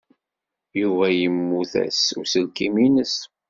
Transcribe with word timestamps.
Yuba 0.81 1.07
yemmut-as 1.19 2.01
uselkim-nnes. 2.19 3.15